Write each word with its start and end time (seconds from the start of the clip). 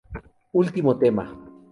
Ultimo 0.61 0.97
tema. 0.97 1.25